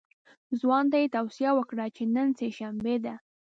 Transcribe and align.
ځوان 0.59 0.85
ته 0.91 0.97
یې 1.01 1.13
توصیه 1.15 1.51
وکړه 1.55 1.85
چې 1.95 2.03
نن 2.15 2.27
سه 2.37 2.47
شنبه 2.57 2.95
ده. 3.05 3.15